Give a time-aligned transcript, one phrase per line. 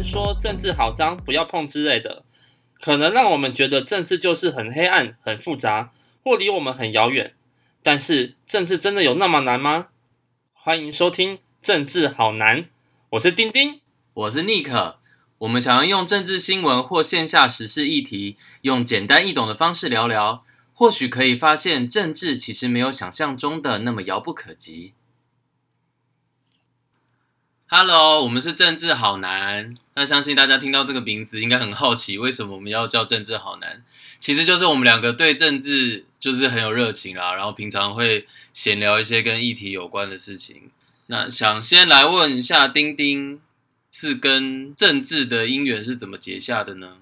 [0.00, 2.24] 人说政治好脏，不要碰之类的，
[2.80, 5.92] 可能让我们觉得政治就是很黑暗、很复杂，
[6.24, 7.34] 或离我们很遥远。
[7.82, 9.88] 但是，政治真的有那么难吗？
[10.54, 12.62] 欢迎收听《政治好难》，
[13.10, 13.82] 我是丁丁，
[14.14, 15.00] 我是尼克。
[15.36, 24.94] 我们想要用政治新闻或线下时事议题，用简单易懂的方式聊聊，或许可以发现政治其实没有想象中的那么遥不可及。
[27.72, 29.76] Hello，我们是政治好难。
[30.00, 33.84] 那相信大家听到这个名字，应该很好奇，为什么我们要叫政治好难？
[34.18, 40.70] 其实就是我们两个对政治就是很有热情啦，然后平常会闲聊一些跟议题有关的事情。
[41.08, 43.42] 那想先来问一下丁丁，
[43.90, 46.96] 是跟政治的因缘是怎么结下的呢？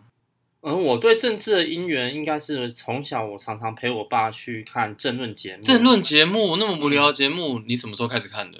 [0.63, 5.63] 嗯，我对政治的因缘应该是从小我常常陪我爸去看政论节目。
[5.63, 8.59] 政论节目那么无聊节目，你什么时候开始看的？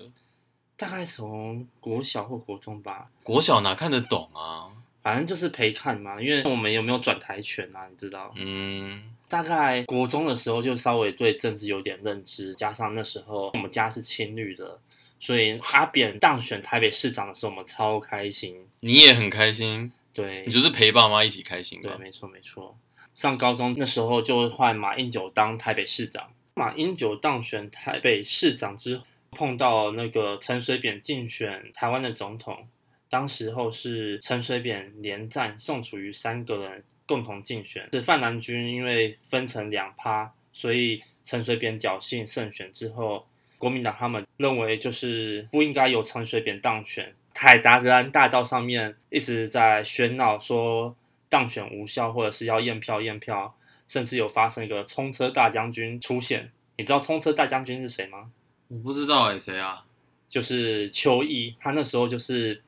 [0.79, 4.71] 大概从国小或国中吧，国小哪看得懂啊？
[5.03, 7.89] 反正就是陪看嘛，因为我们有没有转台权啊？
[7.91, 8.33] 你知道？
[8.37, 14.79] 嗯，大概国中的时候就稍微对政治有点认知，加上那时候我们家是青绿的，
[15.19, 18.55] 所以阿扁当选台北市长的时候，我们超开心。
[18.81, 19.91] 你也很开心？
[20.15, 21.83] 对，你就是陪爸妈一起开心。
[21.83, 22.77] 对，没错没错。
[23.17, 29.05] 上高中那时候就换马英九当台北市长，马英九当选台北市长之后。
[29.31, 32.67] 碰到那个陈水扁竞选台湾的总统，
[33.09, 43.27] 当时候是陈水扁连战宋楚瑜三个人共同竞选，是泛蓝军因为分成两趴，所以陈水扁侥幸胜选之后，
[43.59, 50.97] 国民党他们认为就是不应该由陈水扁当选，凯达格兰大道上面一直在喧闹说
[51.29, 53.55] 当选无效或者是要验票验票，
[53.87, 58.31] 甚至有发生一个冲车大将军出现，你知道冲车大将军是谁吗？
[58.69, 59.85] 我不知道哎，谁啊？
[60.29, 62.63] 就是邱毅，他那时候就是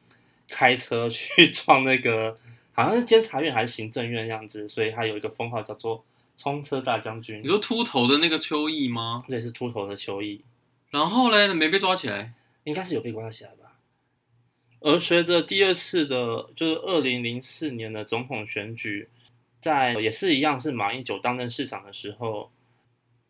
[0.48, 2.38] 开车去 撞那个，
[2.72, 6.02] 好像是监察院还是行政院的样子，所以他有一个封号叫做
[6.38, 7.38] “冲车大将军”。
[7.44, 9.22] 你说秃头的那个邱毅吗？
[9.28, 10.42] 对，是秃头的邱毅。
[10.88, 12.32] 然后嘞，没被抓起来？
[12.64, 13.76] 应该是有被抓起来吧。
[14.80, 19.10] 而随着第二次的，就是二零零四年的总统选举，
[19.60, 22.50] 在也是一样，是马英九当任市长的时候。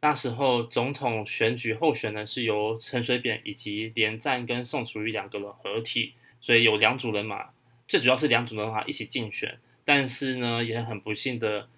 [0.03, 7.50] 那时候总统选举候选人是由陈水扁以及连战跟宋楚瑜两个人合体，所以有两组人马，
[7.87, 9.59] 最主要是两组人马一起竞选。
[9.84, 11.69] 但是呢，也很不幸的，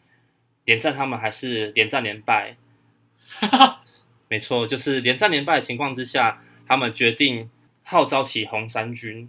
[0.65, 2.57] 连战他们还是连战连败。
[4.29, 7.51] 没错，就是连战连败的情况之下，他们决定
[7.83, 9.29] 号召起红衫军，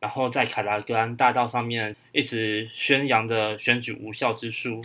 [0.00, 4.82] 然后在凯达格兰大道上面一直宣扬着选举无效之书。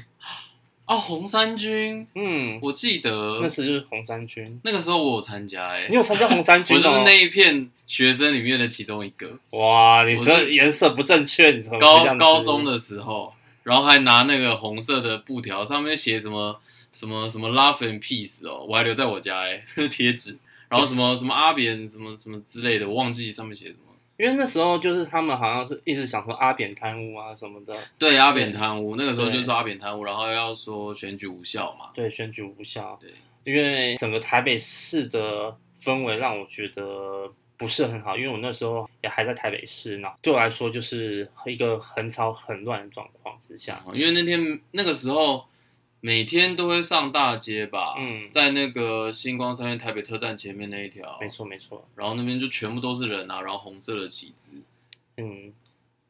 [0.86, 4.60] 哦，红三军，嗯，我记得那时就是红三军。
[4.66, 6.76] 那个时候我有参加，哎，你有参加红三军？
[6.78, 9.40] 我就是那一片学生里面的其中一个。
[9.52, 13.34] 哇，你这颜色不正确，你高高中的时候，
[13.64, 16.60] 然后还拿那个红色的布条，上面写什么
[16.92, 23.93] 什么什么 Love and Peace 哦，我还留在我家哎， 贴纸，然后什么什么阿扁什么什么之类的，我忘记上面写什么。
[24.24, 33.12] 因为那时候就是他们好像是一直想说阿扁贪污啊什么的，对阿扁贪污，那个时候就说阿扁贪污，然后要说选举无效嘛，对选举无效，对，
[33.44, 35.54] 因为整个台北市的
[35.84, 45.44] 氛围让我觉得不是很好，因为我那时候也还在台北市呢，对我来说就是一个很吵很乱的状况之下，因为那天那个时候。
[46.06, 54.52] 每天都会上大街吧，嗯，在那个星光三院台北车站前面那一条，没错没错，然后那边就全部都是人啊，然后红色的旗子，
[55.16, 55.54] 嗯，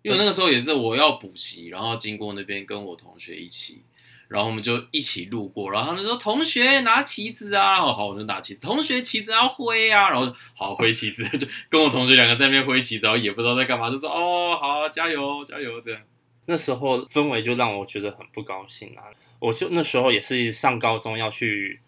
[0.01, 3.83] 因为那个时候也是我要补习，然后经过那边跟我同学一起，
[4.29, 15.79] 然后我们就一起路过，然后他们说同学拿旗子啊，好，好，我就拿旗子，同学旗子要挥啊，然后好挥旗子， 就跟我同学两个在那边挥旗子，然后也不知道在干嘛，就说哦好加油加油。
[15.79, 16.01] 这样，
[16.47, 19.03] 那时候氛围就让我觉得很不高兴啊。
[19.39, 21.79] 我就那时候也是上高中要去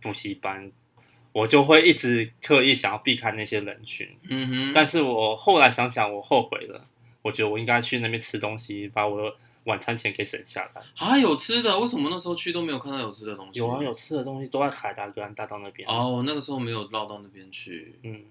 [0.00, 0.70] 补习班，
[1.32, 4.08] 我就会一直刻意想要避开那些人群。
[4.28, 4.72] 嗯哼。
[4.72, 6.86] 但是我后来想想，我后悔了。
[7.22, 10.82] 我觉得我应该去那边吃东西，把我的晚餐钱给省下来。
[10.96, 11.78] 啊，有吃的？
[11.78, 13.60] 为什么那时候去都没有看到有吃的东西？
[13.60, 15.88] 有啊，有吃的东西都在海达格兰大道那边。
[15.88, 17.94] 哦，那个时候没有绕到那边去。
[18.02, 18.22] 嗯。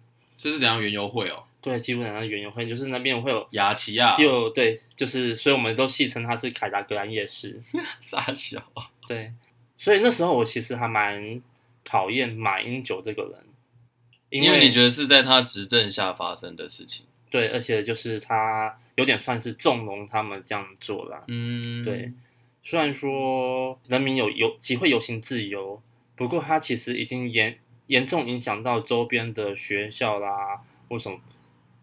[0.41, 1.43] 所以是怎样园游会哦？
[1.61, 7.61] 对，基本上园游会就是那边会有雅琪亚，又对，就是所以我们都戏称它是凯达格兰夜市。
[8.01, 8.59] 傻笑。
[9.07, 9.31] 对，
[9.77, 11.39] 所以那时候我其实还蛮
[11.83, 13.33] 讨厌马英九这个人，
[14.31, 17.05] 因为，因为你觉得是在他执政下发生的事情。
[17.29, 21.23] 对，而且就是他有点算是纵容他们这样做了。
[21.27, 22.11] 嗯，对。
[22.63, 25.79] 虽然说人民有游集会游行自由，
[26.15, 27.59] 不过他其实已经严
[27.91, 31.19] 严重影响到周边的学校啦，或什么。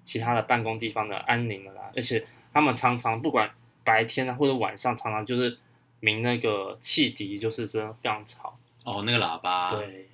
[0.05, 1.93] 其他的办公地方的安宁了啦。
[1.95, 3.51] 而且他们常常不管
[3.85, 5.59] 白天啊或者晚上，常常就是
[6.01, 8.59] 鸣那个汽笛，就是真的非常吵。
[8.87, 9.77] 哦，那个喇叭。
[9.77, 10.09] 对。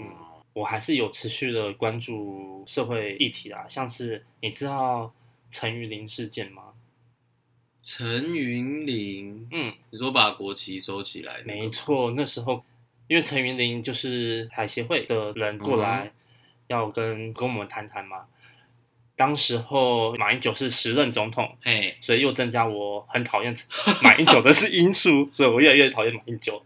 [0.00, 0.06] 嗯，
[0.54, 5.12] 我还是有持续的关注社会议题啦，像是你知道
[5.50, 6.72] 陈云林事件吗？
[7.82, 11.42] 陈云林，嗯，你说把国旗收起来？
[11.42, 12.64] 没错，那时候
[13.06, 16.12] 因为陈云林就是海协会的人过来
[16.68, 18.24] 要跟跟我们谈谈嘛。
[19.16, 23.54] 当时候马英九是时任总统，哎，所以又增加我很讨厌
[24.02, 26.62] 马英九的是因素， 所以我越来越讨厌马英九。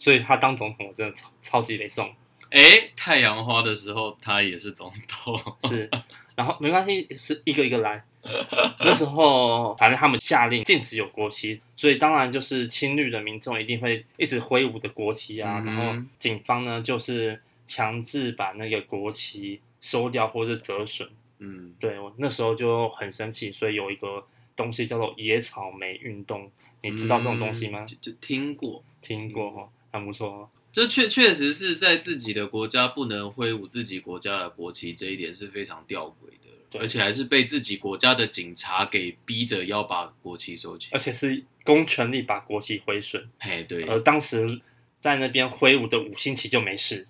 [0.00, 2.12] 所以他当总统，我真的超超级雷送。
[2.50, 5.38] 哎，太阳花的时候他也是总统，
[5.68, 5.90] 是，
[6.38, 8.00] 然后没关系，是一个一个来。
[8.78, 15.58] 那时候反正他们下令禁止有国旗，所以当然就是青绿的民众一定会一直挥舞的国旗啊。
[15.58, 21.08] 嗯、然后警方呢就是强制把那个国旗收掉或是折损。
[21.38, 24.24] 嗯，对，我那时候就很生气，所以有一个
[24.54, 26.48] 东西叫做野草莓运动，
[26.82, 27.82] 你知道这种东西吗？
[27.82, 30.48] 嗯、就，就听过，听过哈，很不错。
[30.78, 43.28] 这确确实是在自己的国家不能挥舞自己国家的国旗，这一点是非常吊诡的，而且还是被自己国家的警察给逼着要把国旗收起，而且是公权力把国旗挥损。
[43.40, 43.88] 嘿，对。
[43.88, 44.60] 而当时
[45.00, 47.08] 在那边挥舞的五星旗就没事，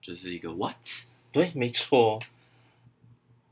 [0.00, 0.76] 就是一个 what？
[1.32, 2.20] 对，没错。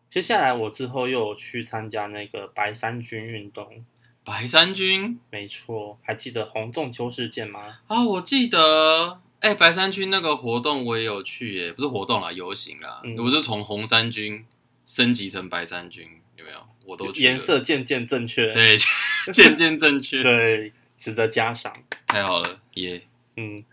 [0.09, 3.85] 接下来我之后又有去参加那个白山军运动。
[4.23, 7.81] 白山军，没错，还记得洪仲秋事件吗？
[7.89, 9.21] 啊，我记得。
[9.41, 13.01] 哎，白衫军那个活动我也有去耶，不是活动啦，游行啦。
[13.05, 14.45] 嗯、我是从红衫军
[14.85, 16.59] 升级成白山军，有没有？
[16.85, 17.23] 我都去。
[17.23, 18.77] 颜色渐渐正确，对，
[19.33, 21.73] 渐渐正确，对，值得嘉赏。
[22.07, 23.03] 太好了，耶、yeah。
[23.37, 23.65] 嗯，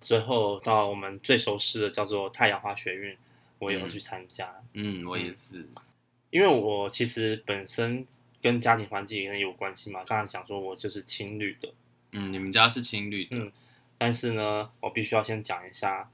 [0.00, 3.14] 最后到我们最熟悉的叫做太阳花学运，
[3.58, 4.50] 我也有去参加。
[4.72, 5.68] 嗯，我也是、嗯，
[6.30, 8.06] 因为我其实本身
[8.40, 10.02] 跟家庭环境也有关系嘛。
[10.06, 11.68] 刚才讲说我就是青绿的，
[12.12, 13.36] 嗯，你们家是青绿的。
[13.36, 13.52] 嗯
[14.00, 16.10] 但是呢，我必须要先讲一下，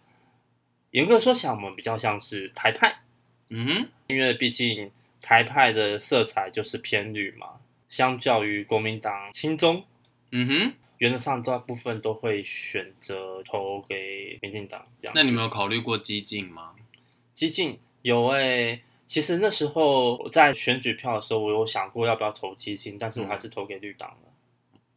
[0.90, 3.02] 严格说起来，我们比较像是台派，
[3.48, 4.90] 嗯哼，因为毕竟
[5.22, 9.84] 台派的色彩就是偏绿嘛，相较于国民党亲中，
[10.32, 15.12] 嗯哼，原则上大部分都会选择投给民进党这样。
[15.14, 16.74] 那你们有考虑过激进吗？
[17.32, 24.32] 激进有诶、欸，其实那时候我在选举票的时候，我有想过要不要投激进，但是我还是投给绿党了。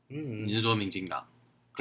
[0.07, 1.27] 嗯，你是说民进党？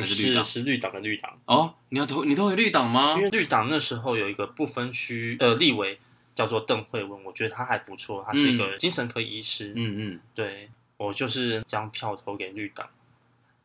[0.03, 3.15] 是是，是绿党的绿党哦，你要投你投给绿党吗？
[3.17, 5.99] 因为绿党那时候有一个不分区呃立委
[6.35, 9.73] 叫做邓慧文，我觉得他还不错，他是一个精神科医师。
[9.75, 12.89] 嗯嗯，嗯对，我就是将票投给绿党，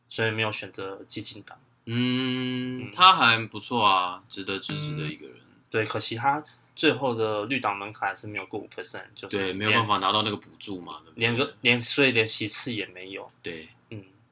[0.08, 1.58] 所以没有选择激进党。
[1.86, 5.36] 嗯，嗯他还不错啊，值得支持的一个人。
[5.38, 6.42] 嗯、对，可惜他
[6.74, 11.20] 最后的绿党门槛还是没有过五 percent，就是对，没有办法拿到那个补助嘛，对不对？
[11.20, 13.30] 连个连所以连席次也没有。
[13.42, 13.68] 对。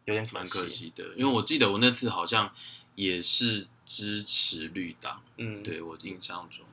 [0.05, 2.53] 有点蛮可惜的，因为我记得我那次好像
[2.95, 6.65] 也是支持绿党，嗯，对我印象中，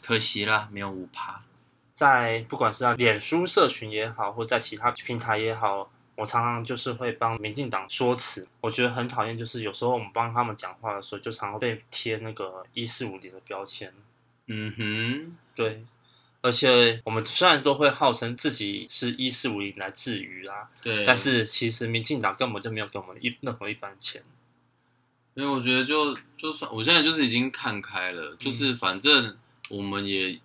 [0.00, 1.42] 可惜啦，没有五趴。
[1.94, 8.46] 在不管是在脸书社群也好，或在其他平台也好，我常常就是会帮民进党说辞。
[8.60, 13.92] 我觉得很讨厌，就是有时候我们帮他们讲话的时候，就常常被贴那个一四五零的标签。
[14.46, 15.84] 嗯哼，对。
[16.42, 24.20] 而且我们虽然都会号称自己是一四五零来自娱啦，对，但是其实民进党根本就没有给我们一任何一分钱。
[25.34, 29.38] 因为我觉得就就算我现在就是已经看开了，就是反正
[29.70, 30.40] 我们也，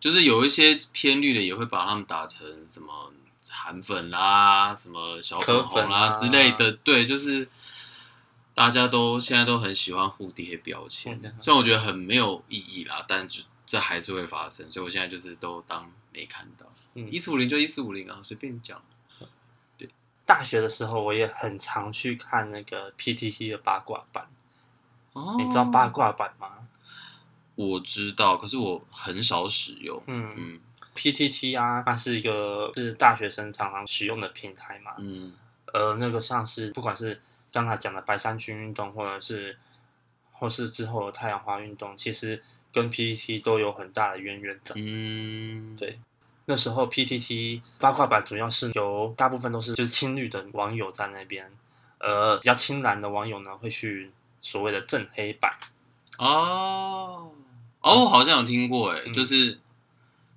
[0.00, 3.12] 就是有一些偏绿的也会把他们打成什么
[3.50, 7.46] 韩粉啦、什么小粉红啦之类的，对，就是
[8.54, 13.42] 大家都现在都很喜欢蝴蝶标签，虽然我觉得很没有意义啦，但就。
[13.68, 16.64] 这还是会发生，所以我现在就是都当没看到。
[16.94, 18.82] 嗯，一四五零就一四五零啊，随便讲。
[19.76, 19.86] 对，
[20.24, 24.26] 大学的时候我也很常去看那个 PTT 的八卦版。
[25.12, 26.66] 哦，你知道八卦版吗？
[27.56, 30.02] 我知道，可是我很少使用。
[30.06, 30.60] 嗯嗯
[30.94, 34.94] ，PTT 啊，它是一个是大学生常常使用的平台嘛。
[34.96, 35.34] 嗯，
[35.74, 37.20] 呃，那个像是不管是
[37.52, 39.58] 刚才讲的白山军运动，或者是
[40.32, 42.42] 或是之后的太阳花运动，其实。
[42.80, 44.72] 跟 PTT 都有很大的渊源在。
[44.76, 45.98] 嗯，对，
[46.44, 51.50] 那时候 PTT 八卦版主要是由大部分都是就是青绿的网友在那边，
[51.98, 55.50] 呃，比较青蓝的网友呢会去所谓的正黑版。
[56.18, 57.32] 哦，
[57.80, 59.58] 哦，我好像有听过，哎，就是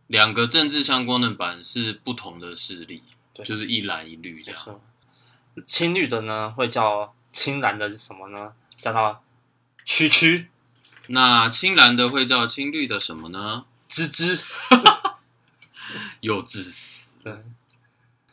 [0.07, 4.81] 两个政治相关的版是不同的势力，对就是一蓝一绿这样。
[5.65, 8.53] 青绿的呢会叫青蓝的什么呢？
[8.77, 9.19] 叫它
[9.86, 10.48] 区区。
[11.12, 13.65] 那青蓝的会叫青绿的什么呢？
[13.88, 14.39] 芝芝，
[16.22, 17.10] 幼稚死。
[17.24, 17.34] 对，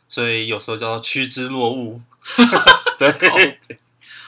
[0.07, 2.01] 所以有时候叫做趋之若鹜。
[2.97, 3.59] 对，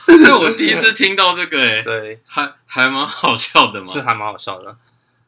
[0.07, 4.77] 因为 我第一次听到这个、欸，哎，对，还还蛮好笑的嘛，是还蛮好笑的。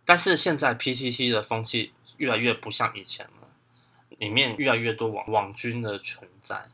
[0.06, 3.48] 但是现在 PTT 的风气越来越不像以前了，
[4.18, 6.70] 里面越来越多网网军的存在。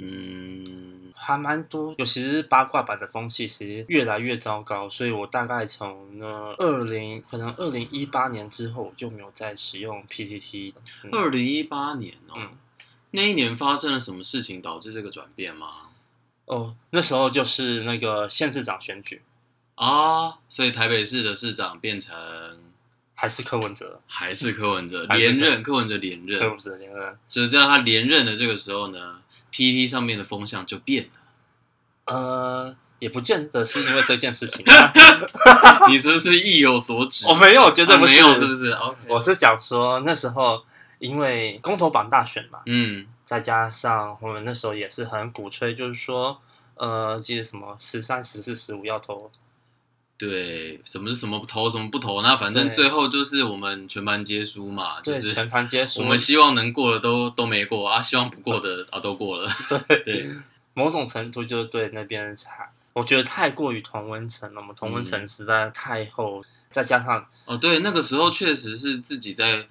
[0.00, 4.88] 嗯，还蛮多，尤其是八卦版的风气，其实越来越糟糕。
[4.88, 10.72] 所以我大概从呢二零，可能二零一八年之后，我就没有再使用 PTT。
[11.12, 12.48] 二零一八年哦，嗯，
[13.10, 15.68] 那一年发生了什么事情导致这个转变吗？
[16.46, 19.22] 哦，那时候就是那个县市长选举
[19.76, 22.14] 啊，所以台北市的市长变成
[23.20, 27.18] 还是柯文哲，还是柯文哲连任，柯文哲连任，柯文哲连任。
[27.26, 29.18] 所以在他连任的这个时候呢。
[29.52, 34.64] PTT 上面的风向就变了，呃，也不见得是因为这件事情。
[35.90, 37.26] 你是不是意有所指？
[37.26, 40.62] 我没有，绝对没有，是不是？OK，我是讲说那时候
[41.00, 46.40] 因为公投榜大选嘛，嗯，再加上我们那时候也是很鼓吹，就是说，
[46.76, 49.32] 呃，记得什么十三、十四、十五要投。
[50.20, 52.20] 对，什么是什么投，什么不投？
[52.20, 56.02] 那反正最后就是我们全盘皆输嘛，就是全盘皆输。
[56.02, 59.50] 我们希望能过的都都没过啊，希望不过的啊都过了。
[59.88, 60.30] 对对，
[60.74, 64.60] 某种程度就是对那边差，我觉得太过于同温层了。
[64.60, 69.66] 我们同温层实在太厚，嗯、再加上哦，对，那个时候确实是自己在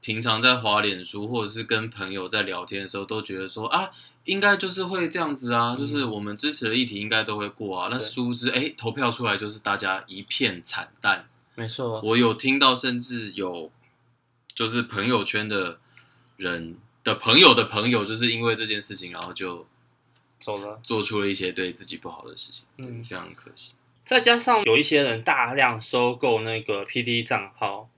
[0.00, 3.90] 平常在滑脸书或者是跟朋友在聊天的时候，都觉得说啊。
[4.26, 7.88] 应该就是会这样子啊，嗯、就是我们支持的议题应该都会过啊。
[7.92, 11.28] 那殊不知，哎，投票出来就是大家一片惨淡。
[11.54, 13.70] 没错，我有听到，甚至有
[14.52, 15.78] 就是朋友圈的
[16.38, 19.64] 人的朋友的朋友，就是因为这件事情，然后就
[20.40, 22.64] 走了，做出了一些对自己不好的事情。
[22.78, 23.74] 嗯，非常可惜。
[24.04, 27.88] 再加上有一些人大量收购那个 PTT 账号。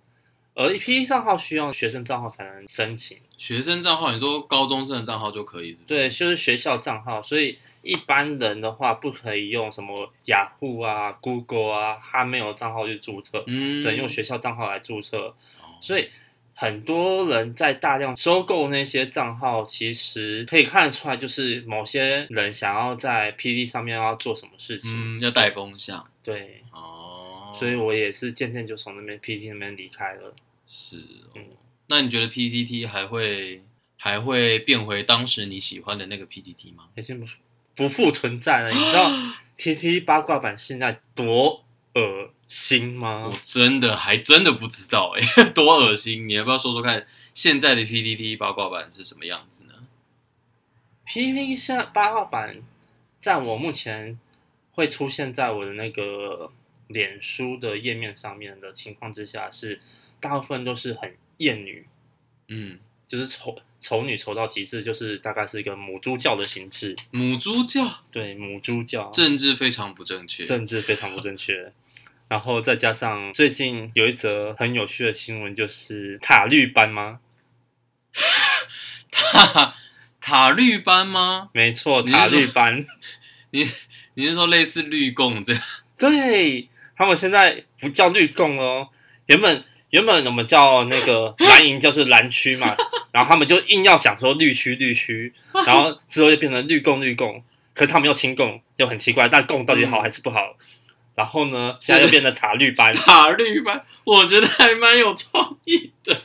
[0.59, 3.17] 而 PTT 账号需要学生账号才能申请。
[3.37, 5.85] 学生账号，你说高中生的账号就可以是是？
[5.85, 7.23] 对，就是学校账号。
[7.23, 15.33] 所以一般人的话，不可以用什么雅虎啊、Google 啊，他没有账号去注册，嗯，只能用学校账号来注册。
[15.62, 16.09] 哦、所以
[16.55, 26.05] 很多人在大量收购那些账号，其实可以看得出来，就是某些人想要在 PTT 上面要做什么事情，嗯，要带风向。
[26.25, 30.35] 对，哦，所以我也是渐渐就从那边 PTT 那边离开了。
[30.70, 31.46] 是、哦，嗯，
[31.87, 33.64] 那你觉得 PTT 还会
[33.96, 36.84] 还会变回当时你喜欢的那个 PTT 吗？
[36.96, 37.26] 已经不
[37.75, 38.70] 不复存在了。
[38.70, 39.10] 你知道
[39.56, 43.28] PTT 八卦版现在多恶心吗？
[43.28, 46.28] 我真的还真的不知道哎、欸， 多恶心！
[46.28, 49.72] 你要不要说说看，现在的 PTT 八卦版是什么样子呢
[51.06, 52.62] ？PTT 现在八卦版，
[53.20, 54.18] 在我目前
[54.72, 56.52] 会出现在我的那个
[56.88, 59.80] 脸书的页面上面的情况之下是。
[60.20, 61.87] 大部分都是很厌女，
[62.48, 66.96] 嗯，就是丑丑女丑到极致，就是大概是一个母猪教的形式。
[67.12, 71.72] 母猪教，对，母猪教，政治非常不正确，政治非常不正确。
[72.28, 77.20] 然后再加上最近有一则很有趣的新闻，就是塔绿班吗？
[79.10, 79.75] 塔
[80.20, 81.50] 塔绿班吗？
[81.54, 82.84] 没错，塔绿班。
[83.52, 83.66] 你
[84.14, 85.62] 你是说类似绿共这样？
[85.96, 88.88] 对，他们现在不叫绿共哦，
[89.26, 89.64] 原本。
[89.90, 92.76] 原本我们叫那个 蓝营就是蓝区嘛，
[93.12, 95.33] 然后他们就硬要想说绿区绿区，
[95.66, 97.42] 然后之后就变成绿共绿共，
[97.75, 100.40] 可是他们又亲共，又很奇怪，但共到底好还是不好？
[100.40, 100.64] 嗯、
[101.14, 106.23] 然后呢，现在又变成塔绿班，塔绿班，我觉得还蛮有创意的。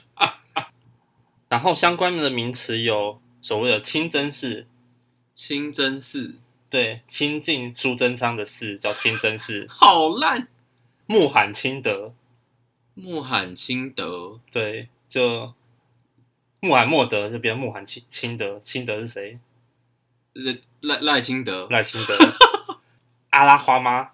[1.49, 4.65] 然后相关的名词有所谓的清真寺，
[5.35, 6.35] 清真寺，
[6.67, 10.47] 对，清净苏贞昌的寺叫清真寺，好烂，
[11.05, 12.13] 穆罕清德。
[12.95, 15.53] 穆罕钦德，对，就
[16.61, 19.39] 穆罕默德就变穆罕钦钦德，钦德是谁？
[20.81, 22.17] 赖赖清德，赖清德，
[23.31, 24.11] 阿拉花吗。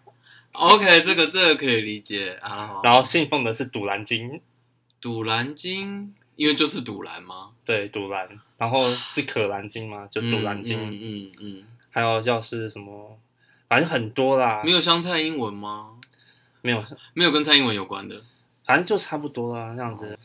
[0.52, 2.82] OK，这个这个可以理解阿拉花。
[2.84, 4.42] 然后信奉的是赌兰经，
[5.00, 7.52] 赌兰经，因为就是赌兰吗？
[7.64, 8.28] 对，赌兰。
[8.58, 10.78] 然后是可兰经嘛，就赌兰经。
[10.80, 11.68] 嗯嗯，嗯，嗯。
[11.92, 13.18] 还有叫是什么？
[13.70, 14.62] 反正很多啦。
[14.66, 15.98] 没有像蔡英文吗？
[16.62, 16.84] 没有，
[17.14, 18.24] 没有跟蔡英文有关的。
[18.70, 20.16] 反正就差不多啊，这样子，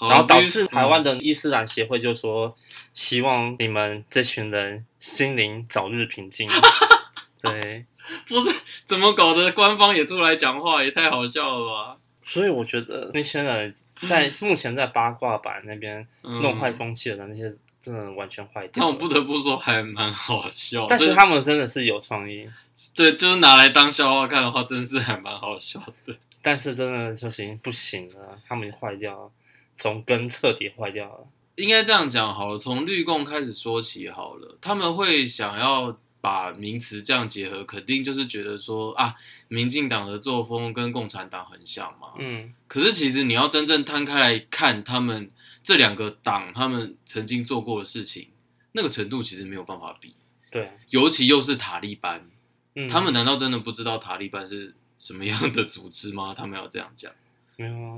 [0.00, 2.54] 然后导致台湾的伊斯兰协会就说，
[2.92, 6.48] 希望你们这群人心灵早日平静。
[7.42, 7.84] 对，
[8.28, 8.54] 不是
[8.84, 9.50] 怎么搞的？
[9.50, 11.96] 官方也出来讲话，也太好笑了吧？
[12.22, 13.74] 所以我觉得那些人
[14.06, 17.52] 在 目前在八卦版那边弄坏风气的，那些
[17.82, 18.84] 真的完全坏掉。
[18.84, 20.86] 但我不得不说，还蛮好笑。
[20.88, 22.48] 但是他们真的是有创意，
[22.94, 26.16] 对，就是拿来当笑话看的话，真的是还蛮好笑的。
[26.44, 29.32] 但是真的就行不行了，他们坏掉了。
[29.74, 31.26] 从根彻底坏掉了。
[31.56, 34.58] 应该这样讲好了，从绿共开始说起好了。
[34.60, 39.14] 他们会想要把名词这样结合，肯定就是觉得说啊，
[39.48, 42.08] 民进党的作风跟共产党很像嘛。
[42.18, 42.52] 嗯。
[42.66, 45.30] 可是其实你要真正摊开来看，他们
[45.62, 48.28] 这两个党他们曾经做过的事情，
[48.72, 50.14] 那个程度其实没有办法比。
[50.50, 50.70] 对。
[50.90, 52.30] 尤其又是塔利班，
[52.74, 56.32] 嗯，他们难道真的不知道塔利班是什么样的组织吗？
[56.32, 57.12] 他们要这样讲？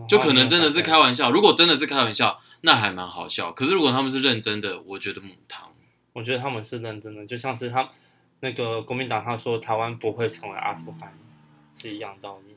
[0.08, 1.30] 就可能真的是开玩笑。
[1.30, 3.52] 如果真的是开玩笑，那还蛮好笑。
[3.52, 5.72] 可是如果他们是认真的，我觉得母汤。
[6.14, 7.88] 我觉得他们是认真的，就像是他
[8.40, 11.16] 那个国民党他说台湾不会成为阿富汗，
[11.72, 12.56] 是一样道理。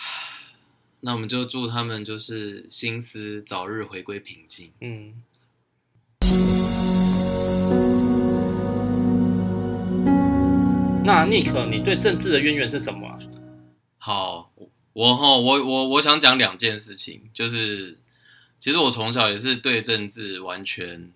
[1.00, 4.72] 那我们就祝他们就是心思早日回归平静。
[4.80, 5.22] 嗯。
[11.04, 13.18] 那尼克，你对政治的渊源是什么？
[14.08, 14.50] 好。
[14.94, 18.00] 我哈，我我我想讲两件事情，就是
[18.58, 21.12] 其实我从小也是对政治完全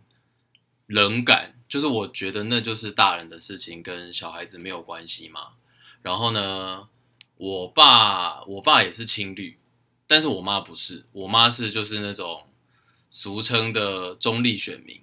[0.87, 5.54] 冷感，就是我觉得那就是大人的事情，跟小孩子没有关系嘛。
[6.02, 6.87] 然后呢，
[7.38, 9.58] 我爸我爸也是青绿，
[10.06, 12.46] 但是我妈不是，我妈是就是那种
[13.11, 15.00] 俗称的中立选民。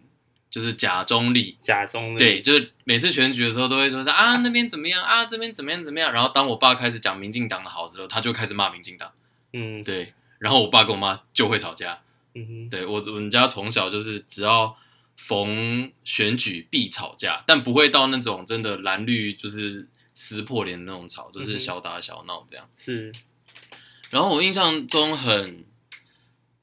[0.50, 9.12] 就是假中立，假中立，对，就是每次选举的时候都会说是啊那边怎么样啊这边怎么样怎么样，然后当我爸开始讲民进党的好时候，他就开始骂民进党，
[9.54, 12.00] 嗯，对，然后我爸跟我妈就会吵架，
[12.34, 14.76] 嗯哼，对我我们家从小就是只要
[15.16, 23.14] 逢选举必吵架，但不会到那种真的蓝绿就是撕破脸那种吵，就是小打小闹这样，是，
[24.10, 25.66] 然后我印象中很。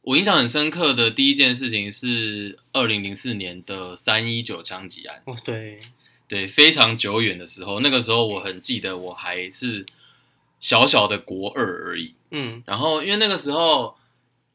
[0.07, 5.21] 我印象很深刻的第一件事情是二零零四年的三一九枪击案。
[5.25, 5.81] 哦，对，
[6.29, 9.85] 对，非常久远的时候，那个时候我很记得，我还是
[10.61, 12.15] 小小的国二而已。
[12.31, 13.97] 嗯，然后因为那个时候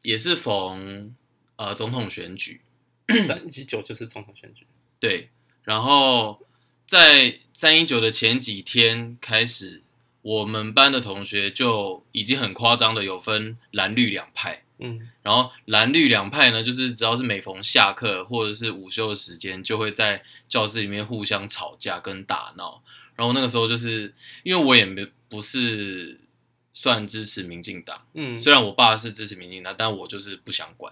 [0.04, 1.14] 也是逢
[1.58, 2.62] 呃总统选举，
[3.28, 4.66] 三一九就是总统选举。
[5.02, 5.32] 对，
[5.64, 6.40] 然后
[6.88, 9.82] 在三一九的前几天开始，
[10.22, 14.64] 我们班的同学就已经很夸张的有分蓝绿两派。
[14.82, 22.84] 嗯，然后蓝绿两派呢，就是只要是每逢下课或者是午休的时间，就会在教室里面互相吵架跟打闹。
[23.16, 24.14] 然后那个时候就是
[24.44, 26.20] 因为我也没不是
[26.74, 30.92] 算支持民进党，嗯，虽然我爸是支持民进党，但我就是不想管。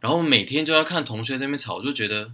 [0.00, 2.32] 然后每天就要看同学在那边吵，就觉得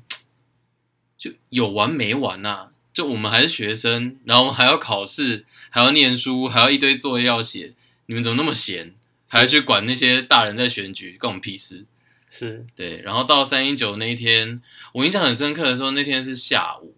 [1.18, 2.68] 就有完没完呐、啊？
[2.92, 7.72] 就我们还是学生，然后还要考试，还要念书，还要一堆作业要写，
[8.06, 8.94] 你们怎么那么闲？
[9.32, 11.86] 还去管那些大人在选举，关我们屁事。
[12.28, 16.94] 是对，然后到三一九那一天，我印象很深刻的时候，那天是下午，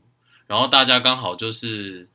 [0.47, 2.09] 然后大家刚好就是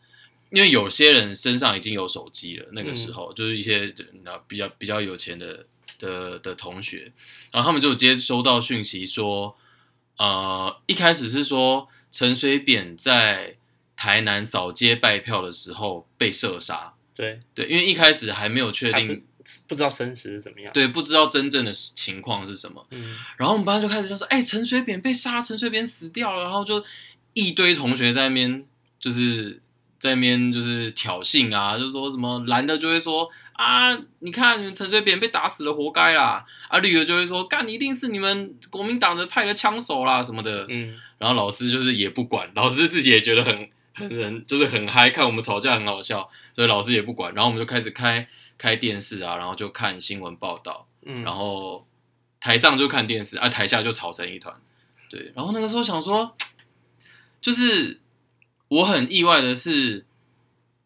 [0.51, 3.93] 因为有些人身上已经有手机了，那个时候、嗯、就是一些
[4.47, 5.65] 比较比较有钱的
[5.97, 7.12] 的的同学，
[7.51, 9.58] 然后他们就接收到讯息说，
[10.17, 13.55] 呃，一开始是说陈水扁在
[13.95, 16.93] 台南扫街拜票的时候被射杀。
[17.13, 19.23] 对对，因为一开始还没有确定。
[19.67, 22.85] 不知道生死是怎么样，对，不知道真正的情况是什么。
[22.91, 26.83] 嗯，然后我们班就开始就说：“哎、欸，陈水扁被杀，陈水扁死掉了。”然后就
[27.33, 28.65] 一堆同学在那边，
[28.99, 29.62] 就是
[29.99, 47.33] 在那边就是挑衅啊，就说什么蓝的就会说：“啊，你看你们陈水扁被打死了，活该啦！”啊，绿的就会说：“干，你一定是你们国民党的派的枪手啦什么的。”嗯，然后老师就是也不管，老师自己也觉得很很人就是很嗨，看我们吵架很好笑，所以老师也不管。
[47.33, 48.27] 然后我们就开始开。
[48.60, 51.88] 开电视啊，然后就看新闻报道，嗯，然后
[52.39, 54.54] 台上就看电视啊，台下就吵成一团，
[55.10, 55.32] 对。
[55.34, 56.36] 然后那个时候想说，
[57.41, 58.02] 就是
[58.67, 60.06] 我很意外的是，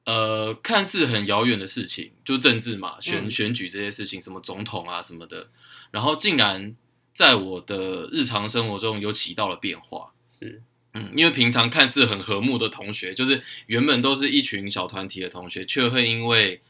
[0.06, 5.50] 呃，看似很遥远的事情，就政治嘛，选、嗯、选举这些事情，什么总统啊什么的，
[5.90, 6.76] 然后竟然
[7.16, 10.62] 在我的日常生活中有起到了变化，是，
[10.94, 16.62] 嗯，因为平常看似很和睦的同学，就是原本都是一群小团体的同学，却会因为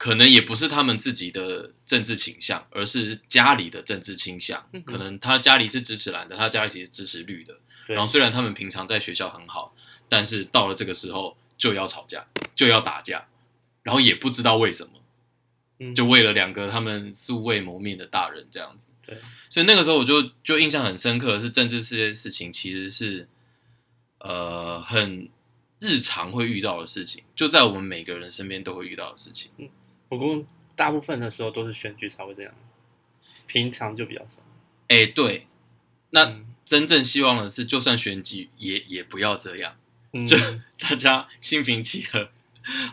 [0.00, 4.66] 可能也不是他们自己的政治倾向，而是家里的政治倾向。
[4.86, 7.58] 可能他家里是支持蓝的，他家里其实支持绿的。
[7.86, 9.76] 然后虽然他们平常在学校很好，
[10.08, 13.26] 但是到了这个时候就要吵架，就要打架，
[13.82, 18.88] 然后也不知道为什么，就为了两个他们素未谋面的大人这样子。
[19.06, 19.18] 对，
[19.50, 23.28] 所以那个时候我就就印象很深刻的是，政治这件事情其实是
[24.20, 25.28] 呃很
[25.78, 29.50] 日常会遇到的事情，就在我们每个人身边都会遇到的事情。
[30.10, 30.44] 不过
[30.76, 32.52] 大部分的时候都是选举才会这样，
[33.46, 34.42] 平常就比较少。
[34.88, 35.46] 哎、欸，对，
[36.10, 39.76] 那真正希望的是，就算选举也也不要这样，
[40.12, 40.36] 嗯、就
[40.78, 42.28] 大家心平气和，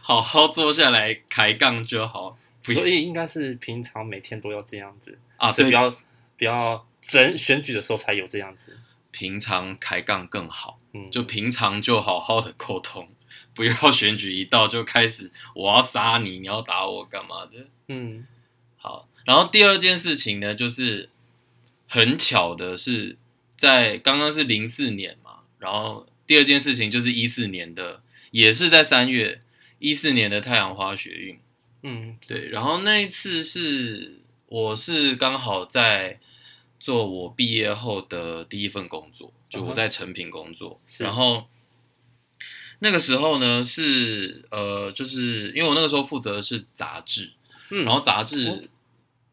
[0.02, 2.38] 好好坐下来抬杠就好。
[2.64, 5.90] 所以应该是平常每天都要这样子啊，对，不要
[6.38, 8.78] 不要整选举的时候才有这样子。
[9.10, 13.08] 平常抬杠更好，嗯，就平常就好好的沟通，
[13.58, 17.68] 不要 选举一到就开始我要杀你，你要打我干嘛的？
[17.90, 18.26] 嗯，
[18.78, 19.10] 好。
[19.26, 21.10] 然后第二件事情呢，就是
[21.88, 23.18] 很巧的是，
[23.58, 29.42] 在刚刚是零四年嘛，然后第二件事情就是一四年的，也是在三月
[29.80, 31.40] 一四年的太阳花学运，
[31.82, 32.48] 嗯，对。
[32.50, 36.20] 然后那一次是我是刚好在。
[36.80, 40.80] 做我毕业后的第一份工作，就我在成品工作。
[40.86, 41.04] Uh -huh.
[41.06, 41.50] 然后
[42.80, 47.32] 那个时候呢，是呃，就是因为我那个时候负责的是杂志，
[47.70, 48.60] 嗯，然后杂志，oh.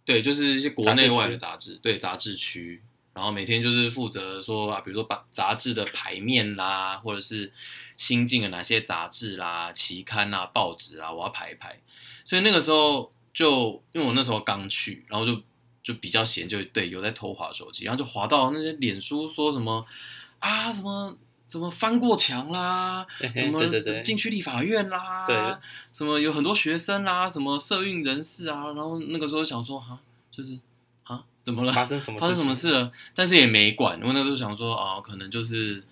[0.04, 2.82] 对，就是一些国内外的杂志，杂对，杂志区。
[3.12, 7.52] 然后每天就是负责说啊，比如说把杂志的排面啦，或者是
[7.96, 11.80] 新进的哪些杂志啦、期刊啊、报纸啊，我要排一排。
[12.24, 15.42] 所以那个时候就因为我那时候刚去，然后就。
[15.84, 19.84] 就比较闲，就对，有在偷滑手机，然后就滑到那些脸书说什么
[20.38, 21.14] 啊，什么
[21.46, 23.66] 什么翻过墙啦，什么
[24.02, 25.36] 进去立法院啦，对，
[25.92, 29.98] 什么有很多学生啦，什么社运人士啊，然后那个时候想说哈，
[30.30, 30.58] 就是
[31.04, 31.72] 啊，怎么了？
[31.72, 32.18] 发生什么？
[32.18, 32.90] 发生什么事了？
[33.14, 35.84] 但是也没管，因为那时候想说啊，可能就是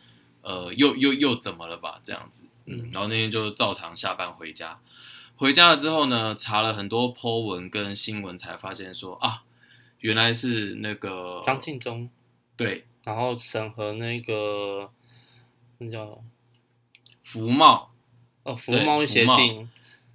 [0.42, 4.78] 呃，又又又怎么了吧，这样子，嗯，然后那天就照常下班回家，
[5.36, 9.42] 回家了之后呢，查了很多 po 文跟新闻，才发现说啊。
[10.02, 12.10] 原来是那个张庆忠，
[12.56, 14.90] 对，然后审核那个
[15.78, 16.22] 那叫
[17.22, 17.90] 服贸。
[18.42, 19.68] 哦，服务贸易协定，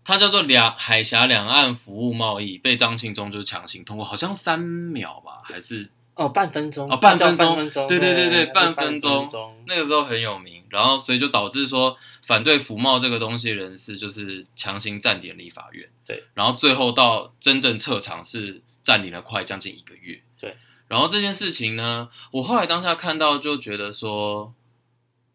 [0.03, 7.55] 它叫做两海峡两岸服务贸易，被张庆忠就是强行通过，好像三秒吧，还是哦半分钟哦半分钟，
[7.87, 9.27] 对对对对，对半分钟，
[9.65, 18.61] 那个时候很有名，然后所以就导致说反对服贸这个东西人士就是强行占点立法院，对，然后最后到真正撤场是。
[18.87, 20.55] 占领了快将近一个月，对。
[20.87, 24.53] 然后这件事情呢，我后来当下看到就觉得说，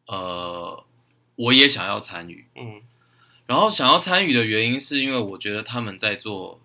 [0.06, 0.84] 呃，
[1.36, 2.82] 我也想要参与，嗯。
[3.46, 6.60] 然后想要参与的原因是因为我觉得他们在做，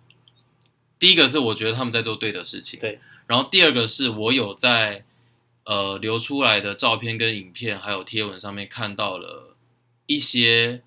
[0.98, 2.98] 第一个是我觉得他们在做对的事情，对。
[3.26, 5.04] 然后第二个是我有在
[5.64, 9.54] 呃流出来的照片跟影片还有贴文上面看到了
[10.06, 10.82] 一些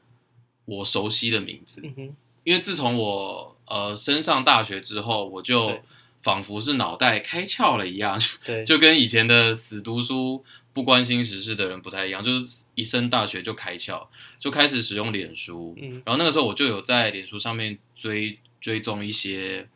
[0.66, 2.16] 我熟悉的名字，嗯哼。
[2.44, 5.78] 因为自从我呃升上大学之后，我就
[6.24, 14.08] 仿佛是脑袋开窍了一样，对，就跟以前的死读书不关心时事的人不太一样，就是一升大学就开窍，
[14.38, 19.68] 就开始使用脸书，嗯，然后那个时候我就有在脸书上面追追踪一些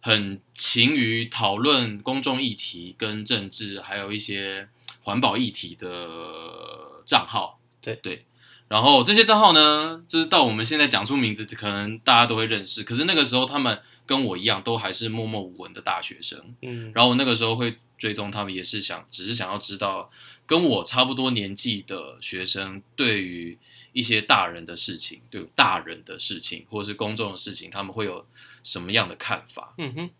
[0.00, 4.68] 很勤于讨论公众议题跟政治，还有一些
[5.00, 8.24] 环保议题的账号，对对。
[8.68, 12.82] 然后这些账号呢，就是到我们现在讲出名字，可能大家都会认识。
[12.82, 16.42] 可是那个时候，他们跟我一样，都还是默默无闻的大学生。
[16.62, 20.10] 嗯，然后我那个时候会追踪他们，也是想，只是想要知道
[20.44, 23.56] 跟我差不多年纪的学生，对于
[23.92, 28.26] 一些大人的事情，对大人的事情，或者是公众的事情，他们会有
[28.64, 29.74] 什么样的看法？
[29.78, 30.10] 嗯哼，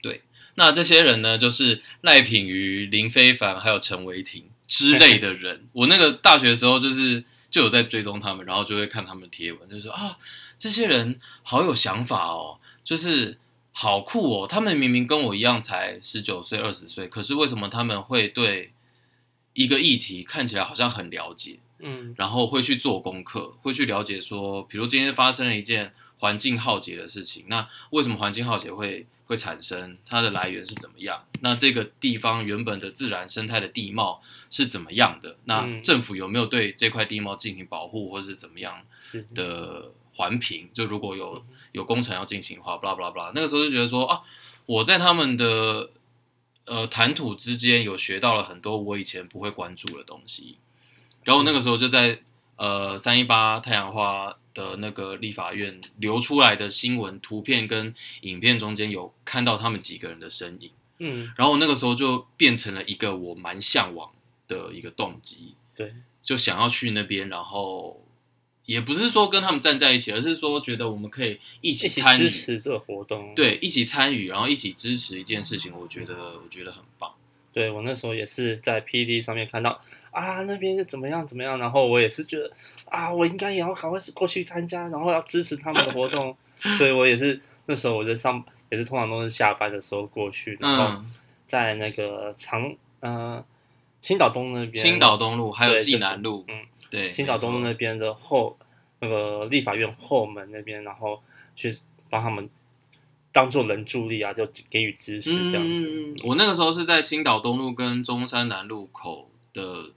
[0.00, 0.22] 对。
[0.54, 5.66] 那这些人呢，就是赖品妤、林非凡还有陈维廷之类的人。
[5.74, 7.24] 我那个大学的时候就是。
[7.50, 10.18] 就有在追踪他们，然后就会看他们贴文，就说啊，
[10.58, 13.38] 这些人好有想法哦，就是
[13.76, 14.46] 好酷哦。
[14.46, 18.72] 他们明明跟我一样才十九岁、二十岁，可是为什么他们会对
[19.52, 21.58] 一个议题看起来好像很了解？
[21.80, 29.98] 嗯，然后会去做功课，会去了解说，比如今天发生了一件环境浩劫的事情，那为什么环境浩劫会会产生？
[30.06, 31.22] 它的来源是怎么样？
[31.40, 35.36] 那这个地方原本的自然生态的地貌是怎么样的？
[35.44, 38.82] 那政府有没有对这块地貌进行保护，或是怎么样
[39.34, 40.70] 的环评？
[40.72, 44.20] 就如果有有工程要进行的话，巴拉巴拉巴拉，那个时候就觉得说啊，
[44.64, 45.90] 我在他们的
[46.64, 50.56] 呃谈吐之间有学到了很多我以前不会关注的东西，
[51.24, 52.20] 然后那个时候就在
[52.56, 54.36] 呃三一八太阳花。
[54.54, 64.10] 的那个立法院流出来的新闻图片跟影片中间有看到他们几个人的身影，嗯，然后那个时候就变成了一个我蛮向往
[64.46, 68.00] 的一个动机，对，就想要去那边，然后
[68.66, 77.12] 也不是说跟他们站在一起，而是说觉得我们可以一起参与支持这个活动，对，一起参与，然后一起支持一件事情，我觉得我觉得很棒。
[77.52, 82.50] 对，我那时候也是在 PTT 上面看到啊，那边是怎么样怎么样，然后我也是觉得
[82.86, 86.36] 啊，我应该也要赶快过去参加，然后要支持他们的活动，
[86.78, 91.02] 所以我也是那时候我在上也是通常都是下班的时候过去，然后
[91.46, 93.44] 在那个长呃
[94.00, 98.56] 青岛东那边，青岛东路还有济南路，嗯，对，青岛东路那边的后
[99.00, 101.22] 那个立法院后门那边，然后
[101.56, 101.76] 去
[102.10, 102.48] 帮他们
[103.32, 105.88] 当做人助力啊，就给予支持这样子。
[105.90, 109.90] 嗯，我那个时候是在青岛东路跟中山南路口的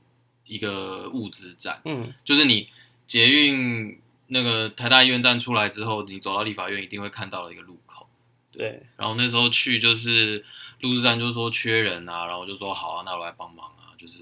[0.47, 2.69] 一个物资站，嗯，就是你
[3.05, 8.07] 捷运那个台大医院站出来之后，你走到立法院一定会看到的一个路口。
[8.51, 10.43] 对，然后那时候去就是
[10.83, 14.21] 物资站，就说缺人啊，然后就说好啊，那我来帮忙啊，就是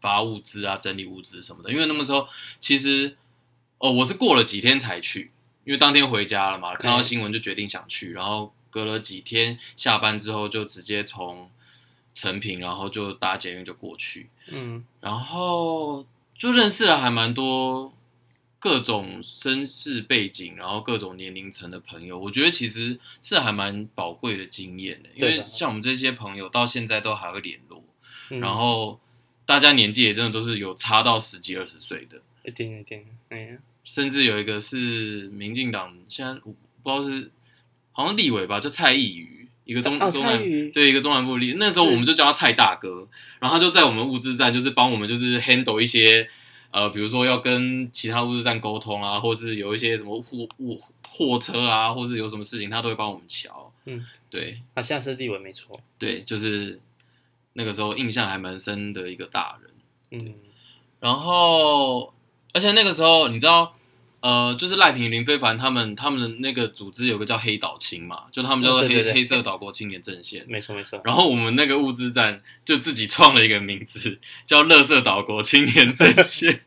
[0.00, 1.70] 发物资啊，整理物资什么的。
[1.70, 2.26] 因为那个时候
[2.58, 3.16] 其实
[3.78, 5.32] 哦，我是过了几天才去，
[5.64, 11.50] 因为当天回家了嘛，看到新闻就决定想去，然后隔了几天下班之后就直接从
[12.18, 16.04] 成品，然后就搭捷运就过去，嗯，然后
[16.36, 17.92] 就认识了还蛮多。
[18.60, 25.08] 各种身世背景，然后各种年龄层的朋友，我觉得其实是还蛮宝贵的经验的。
[25.14, 27.84] 因为像我们这些朋友到现在都还会联络，
[28.30, 28.98] 嗯、然后
[29.46, 36.52] 大家年纪也真的都是有差到十几二十岁的，一点一点，嗯，甚至有一个是民进党，现在我
[36.82, 37.30] 不知道是
[37.92, 40.38] 好像立委吧，叫蔡易余，一个中、哦、中南
[40.72, 43.06] 对一个中南部立，那时候我们就叫他蔡大哥，
[43.38, 46.26] 然后他就在我们物资站，就是帮我们就是 handle 一些。
[46.70, 50.78] 呃，比如说要跟其他物资站沟通啊，或是有一些什么货物
[51.08, 53.72] 货车啊，或是有什么事情，他都会帮我们瞧。
[53.86, 55.74] 嗯，对，他现在是立委没错。
[55.98, 56.78] 对，就是
[57.54, 59.70] 那个时候印象还蛮深的一个大人。
[60.10, 60.34] 嗯，
[61.00, 62.12] 然后
[62.52, 63.74] 而且那个时候你知道。
[64.20, 71.00] 呃，就是赖平林非凡他们他们的那个组织有个叫黑岛青嘛，就他们叫做黑、黑色岛国青年阵线，没错没错。
[71.04, 76.62] 然后我们那个物资站就自己创了一个名字，叫乐色岛国青年阵线，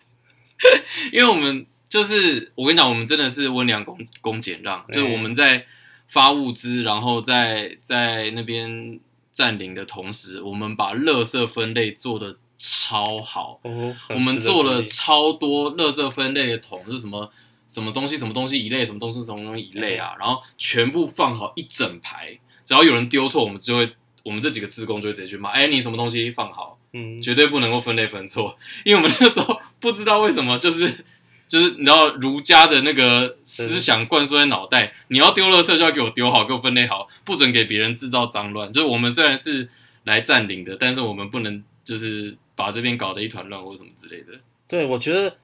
[1.11, 5.65] 因为我们就是我跟你讲，我们真的是温良恭恭俭让，就是我们在
[6.07, 8.99] 发物资，然后在在那边
[9.33, 12.37] 占领的同时，我们把乐色分类做的。
[12.63, 17.27] 超好，哦、我们做了超多垃圾分类的桶，就是什么
[17.67, 23.91] 什么东西什么东西一类，什么东西什么东西一类啊，然后全部放好一整排，只要有人丢错，我们就会，
[24.23, 31.03] 我们这几个职工就会直接去骂，哎，你什么东西放好，嗯，绝对不能够分类分错， 因为我们那时候不知道为什么，就是
[31.47, 38.71] 就是你知道儒家的那个思想灌输在脑袋，你要丢垃圾就要给我丢好，给我分类好，不准给别人制造脏乱。
[38.71, 39.67] 就是我们虽然是
[40.03, 42.37] 来占领的，但是我们不能就是。
[42.61, 44.39] 把这边搞得一团乱或什么之类的。
[44.67, 45.35] 对，我觉得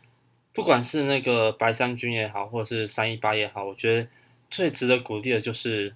[0.53, 4.07] 不管是那个白衫军也好，或者是三一八也好，我觉得
[4.51, 5.95] 最值得鼓励的就是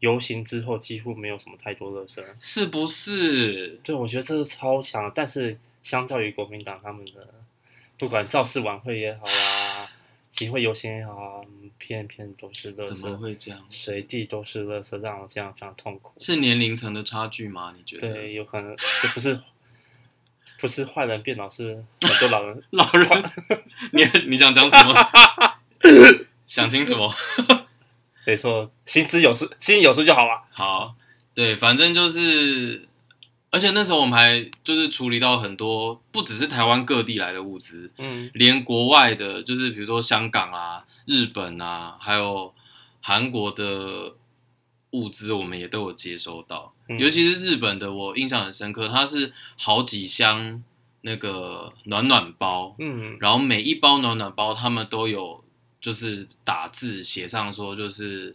[0.00, 3.80] 游行之后几乎没有什么太多热身，是不是？
[3.82, 5.10] 对，我觉得这是超强。
[5.14, 7.26] 但是相较于国民党他们的，
[7.96, 9.90] 不管造势晚会也好啊，
[10.30, 11.40] 集会游行也好啊，
[11.78, 13.64] 片片都是垃圾，怎么会这样？
[13.70, 16.12] 随地都是垃圾，让我这样非常痛苦。
[16.18, 17.74] 是年龄层的差距吗？
[17.76, 18.12] 你觉得？
[18.12, 19.40] 对，有可能，这不是。
[20.58, 22.62] 不是坏人变老，是很多老人。
[22.70, 23.08] 老人，
[23.92, 24.94] 你你想讲什么？
[26.46, 27.14] 想清楚哦。
[28.26, 30.42] 没错，心之有数，心有数就好了。
[30.50, 30.94] 好，
[31.34, 32.86] 对，反正就是，
[33.50, 42.52] 而且那时候我们还就是处理到很多，不只是台湾各地来的物资，嗯，连国外的，就是比如说香港啊、日本啊，还有
[43.00, 44.14] 韩国的
[44.92, 46.72] 物资，我们也都有接收到。
[46.98, 50.62] 尤其是日本的，我印象很深刻，它是好几箱
[51.02, 55.44] 那个暖暖包，嗯，然后每一包暖暖包，他们都有
[55.80, 58.34] 就是打字写上说，就是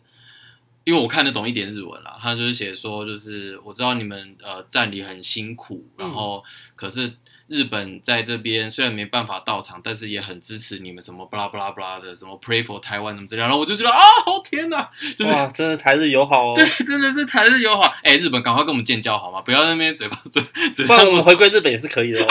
[0.84, 6.44] 因为我看得懂一点日文啦，他就是写说，就是我知道你们呃站里很辛苦，然后
[6.76, 7.14] 可是。
[7.54, 17.84] 日本在这边虽然没办法到场，但是也很支持你们什么巴拉巴拉巴拉的什么 Pray for Taiwan 什么之类的，然后我就觉得啊，好天哪，就是真的台日友好哦， 对，真的是台日友好。
[18.02, 19.40] 哎，日本赶快跟我们建交好吗？
[19.42, 22.28] 不要在那边嘴巴嘴，嘴不然我们回归日本也是可以的哦。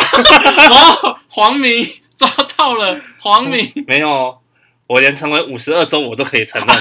[1.05, 4.41] 哇， 皇明抓到了，黄明、嗯、没有，
[4.89, 6.77] 我连成为五十二周我都可以承认。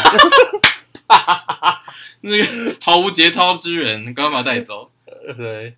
[2.21, 4.89] 那个毫无节操之人，赶快把他带走。
[5.37, 5.75] 对，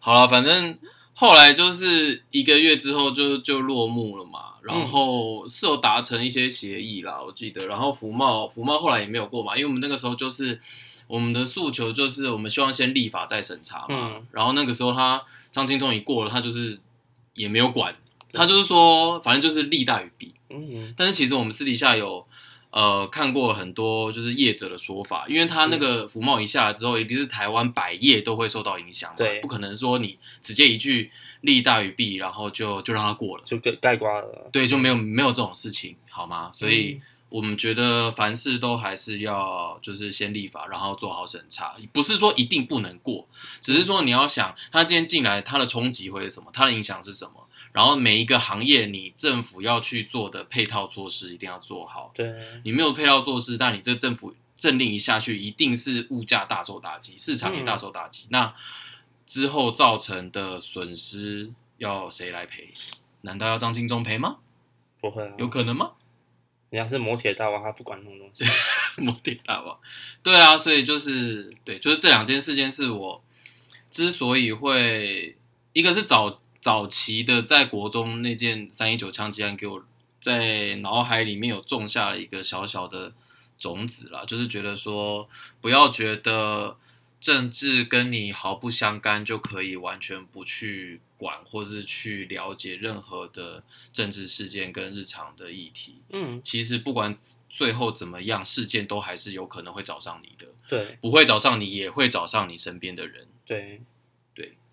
[0.00, 0.76] 好了，反正。
[1.14, 7.66] 后来就是一个月之后就就落幕了嘛，然后是有达成一些协议啦，我记得。
[7.66, 10.60] 然后福茂福茂后来也没有过嘛，因为我们那个时候就是
[11.06, 14.14] 我们的诉求就是我们希望先立法再审查嘛。
[14.14, 16.80] 嗯、然后那个时候他张青松一过了，他就是
[17.34, 17.94] 也没有管，
[18.32, 20.34] 他就是说反正就是利大于弊。
[20.50, 22.26] 嗯，但是其实我们私底下有。
[22.72, 31.10] 呃，看过很多就是业者的说法，因为他那个服贸一下来之后，一定是台湾百业都会受到影响嘛，对，不可能说你直接一句
[31.42, 36.50] 利大于弊，然后就就让它过了，就盖盖瓜了，对，就没有没有这种事情，好吗？
[36.50, 43.28] 所以我们觉得凡事都还是要就是先立法，然后做好审查，不是说一定不能过，
[43.60, 47.41] 只是说你要想他今天进来，他的冲击会是什么，他的影响是什么。
[47.72, 52.12] 然后每一个行业，你政府要去做的配套措施一定要做好。
[52.14, 52.32] 对，
[52.64, 58.24] 你没有配套措施，但你这政府政令一下去，一定是物价大受打击，市场也大受打击。
[58.24, 58.54] 嗯、那
[59.26, 62.74] 之后造成的损失要谁来赔？
[63.22, 64.36] 难道要张金忠赔吗？
[65.00, 65.92] 不会、啊，有可能吗？
[66.70, 68.44] 人家是摩铁大王，他不管那种东西。
[69.02, 69.78] 摩铁大王，
[70.22, 73.24] 对啊，所以就是对，就是这两件事件是我
[73.90, 75.36] 之所以会，
[75.72, 79.84] 一个是早早期的在国中那件三一九枪击案，给我
[80.18, 83.12] 在脑海里面有种下了一个小小的
[83.58, 85.28] 种子啦，就是觉得说，
[85.60, 86.78] 不要觉得
[87.20, 91.02] 政治跟你毫不相干就可以完全不去。
[91.22, 97.14] 管或是去了解任何的政治事件跟日常的议题，嗯，其实不管
[97.48, 103.80] 最后怎么样，事件都还是有可能会找上你的，对，不会找上你也会找上你身边的人，对，对，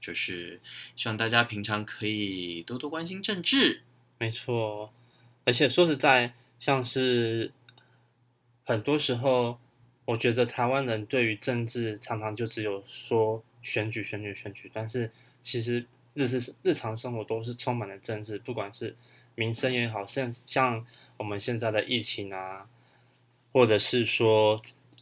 [0.09, 0.59] 就是
[0.95, 3.83] 希望大家平常可以多多关心政治，
[4.17, 4.91] 没错，
[5.45, 7.51] 而且说实在，像是
[8.65, 9.59] 很多时候，
[10.05, 15.85] 我觉得台湾人对于政治常常就只有说选举、选举、选举，但是其实。
[16.15, 18.93] 日是日常生活都是充满了政治，不管是
[19.35, 22.67] 民生也好，像像我们现在的疫情啊，
[23.53, 24.59] 或者是说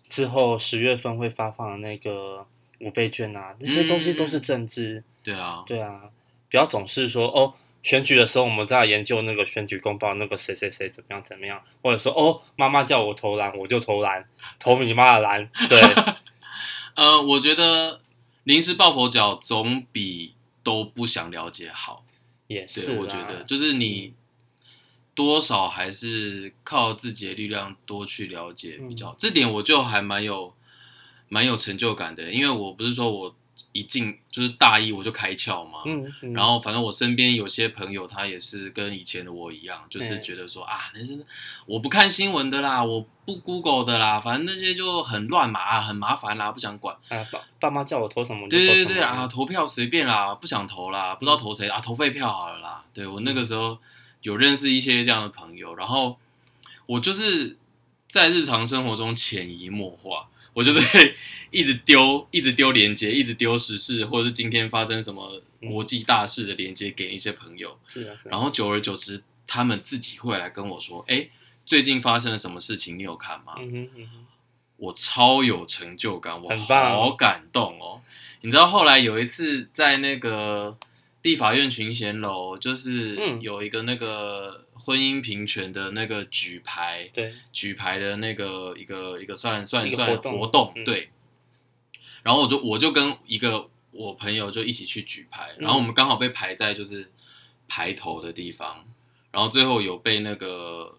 [0.10, 2.46] 之后十月份会发放的那个
[2.80, 4.98] 五倍券啊，这些东西都是政治。
[4.98, 6.02] 嗯、对啊，对啊，
[6.50, 14.26] 不要总是说哦，选举的时候我们在研究那个选举公报，那个谁谁谁怎么样怎么样，或者说哦，妈妈叫我投蓝，我就投蓝，
[14.60, 15.50] 投你妈的蓝。
[15.70, 15.82] 对，
[16.96, 18.02] 呃，我觉得
[18.44, 20.34] 临时抱佛脚总比。
[20.68, 22.04] 都不想了解好，
[22.48, 24.14] 也是，我觉得就是你
[25.16, 30.54] 多少还是靠自己的力量多去了解比较，嗯、这点我就还蛮有
[31.30, 33.36] 蛮有成就感的，因为我不是说我。
[33.72, 41.20] 一进就是大一我就开窍嘛，嗯嗯、然后反正我身边有些朋友他也是跟以前的我一样，就是觉得说、欸、啊，那是
[41.66, 46.96] 我不看新闻的啦，我不 Google 的啦，反正那些就很乱嘛，啊、很麻烦啦，不想管。
[47.10, 48.48] 啊，爸爸妈叫我投什么？
[48.48, 52.86] 对对对啊，投票随便啦，不想投啦，不知道投谁、嗯、啊，投废票好了啦。
[52.94, 53.80] 对，我那个时候
[54.22, 56.20] 有认识一些这样的朋友，然后
[56.86, 57.58] 我就是
[58.08, 60.30] 在日常生活中潜移默化。
[60.58, 61.16] 我就是会
[61.52, 67.78] 一直丢，一直丢连接，一直丢时事，或者是今天发生什么国际大事的连接给一些朋友。
[67.86, 71.30] 是啊，然后久而久之，他们自己会来跟我说：“哎，
[71.64, 72.98] 最近发生了什么事情？
[72.98, 74.26] 你有看吗？”嗯哼嗯哼，
[74.78, 78.02] 我超有成就感，我好感动哦！
[78.42, 80.76] 你知道后来有一次在那个。
[81.22, 91.10] 立法院群贤楼就是有一个那个婚姻平权的那个举牌，对，举牌的那个一个一个算算算活动，活动嗯、对。
[92.24, 97.12] 然后我就我就跟一个我朋友就一起去举牌，然后我们刚好被排在就是
[97.68, 98.86] 排头的地方，
[99.32, 100.97] 然后最后有被那个。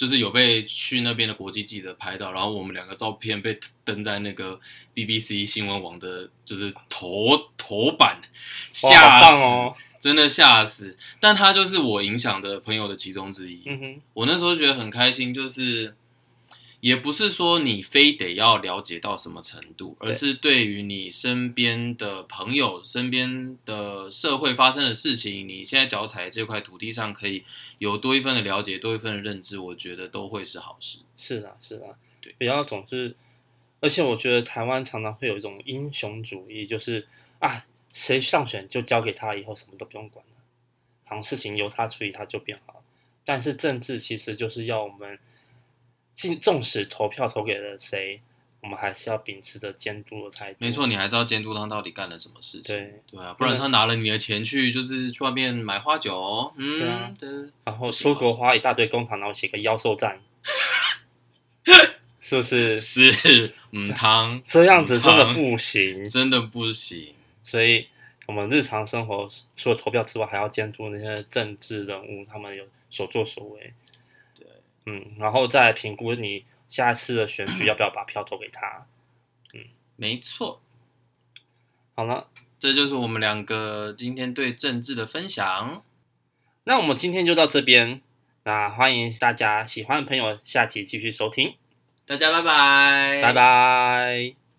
[0.00, 4.58] 就是有被去那边的国际记者拍到，然后我们两个照片被登在那个
[4.94, 8.18] BBC 新闻网的，就是头头版，
[8.72, 10.96] 吓死哦，真的吓死！
[11.20, 13.60] 但他就是我影响的朋友的其中之一。
[13.66, 15.94] 嗯哼，我那时候觉得很开心，就是。
[16.80, 27.44] 也不是说你非得要了解到什么程度，而是对于你身边的朋友、身边的社会发生的事情，你现在脚踩这块土地上，可以
[27.78, 31.00] 有多一份的了解，多一份的认知，我觉得都会是好事。
[31.18, 33.14] 是的，是的，对，不要总是，
[33.80, 37.06] 而且我觉得台湾常常会有一种英雄主义，就是
[37.40, 40.32] 啊，谁上选就交给他，以后什么都不用管了，
[41.04, 42.82] 好像事情由他处理，他就变好。
[43.22, 45.18] 但是政治其实就是要我们。
[46.36, 48.20] 纵使投票投给了谁，
[48.60, 50.56] 我们还是要秉持着监督的态度。
[50.58, 52.76] 没错，你还是要监督他到底干了什么事情。
[52.76, 57.14] 对对啊，不然他拿了你的钱去，就是去外面买花酒，嗯，对啊，
[57.64, 60.20] 然后出国花一大堆公帑，然后写个妖兽战，
[62.20, 62.76] 是不是？
[62.76, 67.14] 是，嗯，汤这样子真的不行，真的不行。
[67.42, 67.86] 所以，
[68.26, 73.72] 我们日常生活除了投票之外，还要监督那些政治人物他们有所作所为。
[74.86, 78.86] 嗯，然后再评估你下一次的选举要不要把票投给他。
[79.52, 79.64] 嗯，
[79.96, 80.60] 没错。
[81.94, 82.28] 好了，
[82.58, 85.82] 这就是我们两个今天对政治的分享。
[86.64, 88.00] 那我们今天就到这边。
[88.44, 91.56] 那欢迎大家喜欢的朋友下期继续收听。
[92.06, 94.49] 大家拜拜，拜拜。